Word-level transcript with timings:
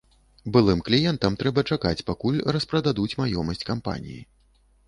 Былым 0.53 0.79
кліентам 0.87 1.37
трэба 1.43 1.65
чакаць, 1.75 2.05
пакуль 2.09 2.41
распрададуць 2.57 3.17
маёмасць 3.23 3.65
кампаніі. 3.73 4.21